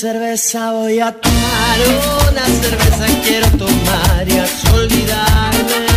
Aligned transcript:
cerveza 0.00 0.72
voy 0.72 0.98
a 0.98 1.12
tomar, 1.12 1.78
una 2.30 2.46
cerveza 2.62 3.06
quiero 3.22 3.46
tomar 3.58 4.26
y 4.26 4.38
así 4.38 4.66
olvidarme. 4.68 5.90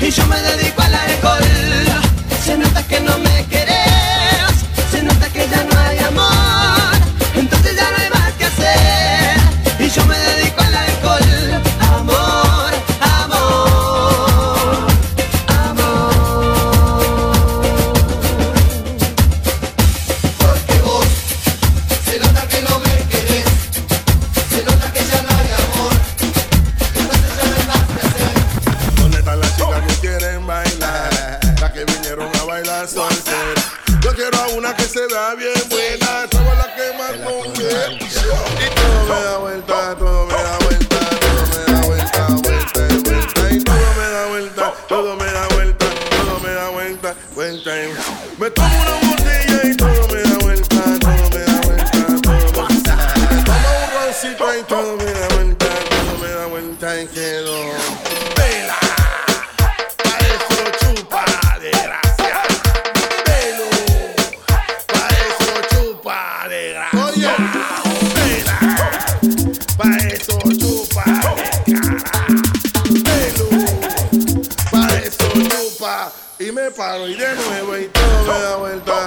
y 0.00 0.10
yo 0.10 0.26
me 0.26 0.40
dedico 0.40 0.83
Yo 32.86 34.14
quiero 34.14 34.36
a 34.36 34.48
una 34.48 34.76
que 34.76 34.82
se 34.82 35.08
da 35.08 35.34
bien 35.34 35.54
buena. 35.70 36.26
Esa 36.30 36.52
es 36.52 36.58
la 36.58 36.74
que 36.76 36.92
más 36.98 37.12
conviene. 37.26 37.96
Y 37.96 38.08
todo 38.74 39.04
me 39.08 39.24
da 39.24 39.38
vuelta, 39.38 39.96
todo 39.96 40.26
me 40.26 40.34
da 40.34 40.58
vuelta, 40.58 40.98
todo 41.18 41.46
me 41.46 41.72
da 41.72 41.80
vuelta, 41.86 42.26
vuelta, 42.42 42.80
vuelta. 43.08 43.52
Y 43.52 43.64
todo 43.64 43.94
me 43.96 44.10
da 44.10 44.26
vuelta, 44.26 44.74
todo 44.86 45.02
me 45.02 45.08
da 45.08 45.14
vuelta. 45.14 45.23
paro 76.84 77.08
y 77.08 77.14
de 77.14 77.34
nuevo 77.34 77.78
y 77.78 77.88
todo 77.88 78.22
me 78.26 78.40
da 78.40 78.56
vuelta. 78.56 79.03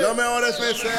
Yo 0.00 0.14
me 0.14 0.24
voy 0.24 0.42
a 0.42 0.46
despecer. 0.46 0.90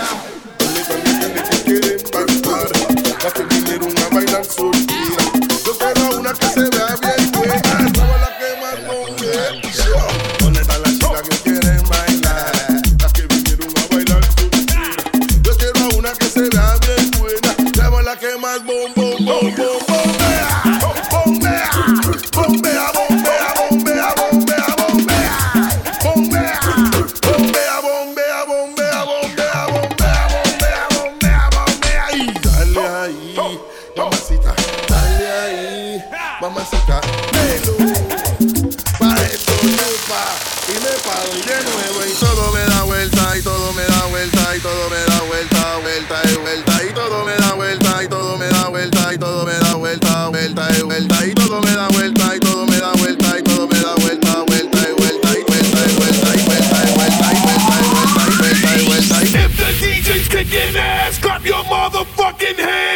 Clap 61.32 61.46
your 61.46 61.64
motherfucking 61.64 62.58
hands! 62.58 62.91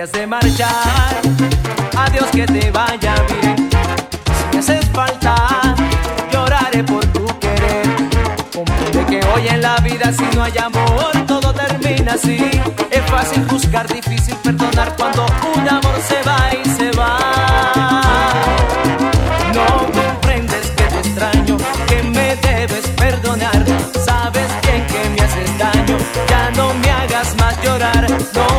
Has 0.00 0.12
de 0.12 0.26
marchar. 0.26 1.20
Adiós, 1.96 2.26
que 2.30 2.46
te 2.46 2.70
vaya 2.70 3.14
bien. 3.28 3.68
Si 4.36 4.44
me 4.52 4.58
haces 4.58 4.86
falta, 4.92 5.34
lloraré 6.32 6.84
por 6.84 7.04
tu 7.06 7.26
querer. 7.38 7.86
Comprende 8.54 9.06
que 9.06 9.26
hoy 9.28 9.48
en 9.48 9.62
la 9.62 9.76
vida, 9.78 10.12
si 10.12 10.24
no 10.36 10.44
hay 10.44 10.58
amor, 10.58 11.10
todo 11.26 11.52
termina 11.52 12.12
así. 12.12 12.38
Es 12.90 13.02
fácil 13.10 13.44
buscar, 13.46 13.86
difícil 13.88 14.36
perdonar 14.36 14.94
cuando 14.96 15.26
un 15.56 15.68
amor 15.68 15.96
se 16.06 16.22
va 16.28 16.50
y 16.52 16.68
se 16.68 16.90
va. 16.92 17.18
No 19.54 19.66
comprendes 20.00 20.66
que 20.76 20.84
te 20.84 20.98
extraño, 20.98 21.56
que 21.88 22.02
me 22.02 22.36
debes 22.36 22.86
perdonar. 22.96 23.64
Sabes 24.04 24.48
bien 24.62 24.86
que 24.86 25.08
me 25.10 25.20
haces 25.22 25.58
daño, 25.58 25.96
ya 26.28 26.50
no 26.56 26.74
me 26.74 26.90
hagas 26.90 27.34
más 27.36 27.60
llorar. 27.64 28.06
No, 28.34 28.57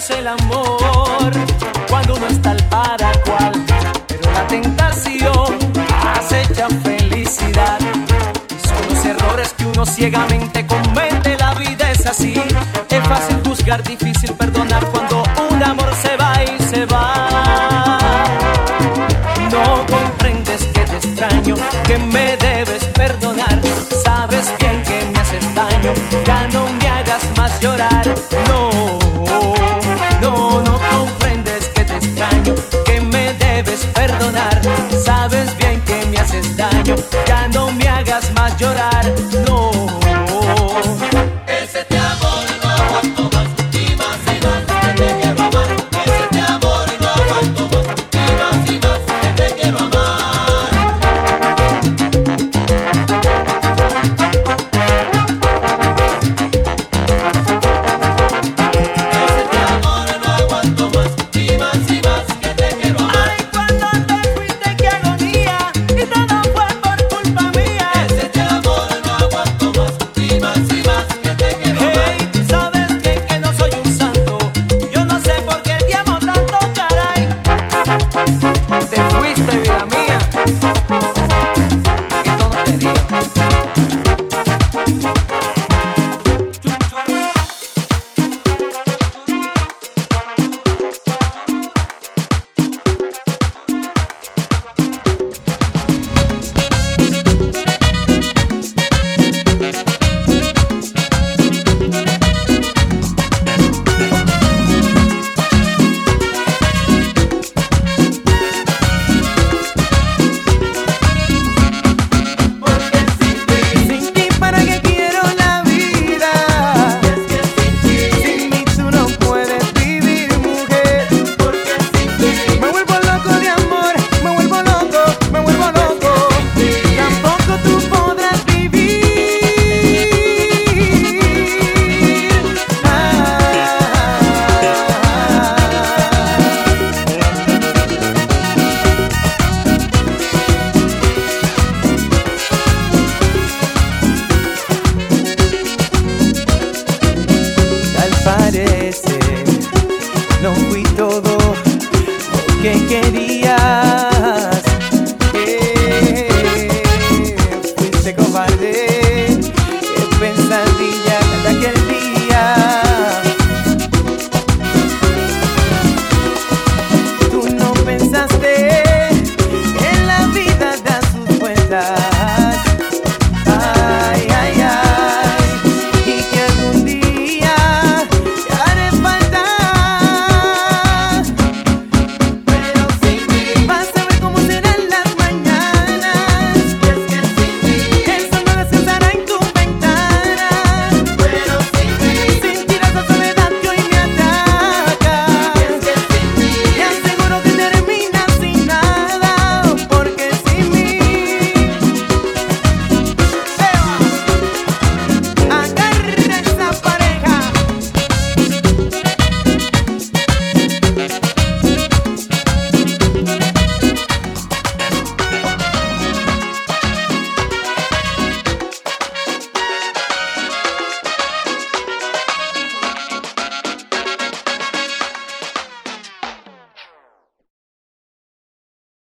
es 0.00 0.10
el 0.10 0.26
amor 0.26 1.30
cuando 1.88 2.14
uno 2.14 2.26
está 2.28 2.52
al 2.52 2.64
para 2.68 3.12
cual, 3.26 3.52
pero 4.08 4.32
la 4.32 4.46
tentación 4.46 5.58
acecha 6.16 6.68
felicidad. 6.82 7.78
Son 8.68 8.88
los 8.88 9.04
errores 9.04 9.52
que 9.52 9.66
uno 9.66 9.84
ciegamente 9.84 10.66
comete, 10.66 11.36
la 11.36 11.52
vida 11.54 11.90
es 11.90 12.06
así. 12.06 12.34
Es 12.88 13.08
fácil 13.08 13.42
juzgar, 13.46 13.82
difícil 13.82 14.32
perdonar 14.34 14.86
cuando 14.86 15.22
un 15.50 15.62
amor 15.62 15.90
se 16.00 16.16
va 16.16 16.32
y 16.44 16.62
se 16.62 16.86
va. 16.86 17.98
No 19.52 19.84
comprendes 19.86 20.62
que 20.74 20.80
te 20.80 20.96
extraño, 20.96 21.56
que 21.86 21.98
me 21.98 22.36
debes 22.38 22.84
perdonar. 22.86 23.60
Sabes 24.04 24.50
bien 24.58 24.82
que 24.82 25.04
me 25.12 25.18
haces 25.18 25.54
daño, 25.54 25.92
ya 26.24 26.48
no 26.48 26.64
me 26.78 26.88
hagas 26.88 27.22
más 27.36 27.60
llorar. 27.60 28.14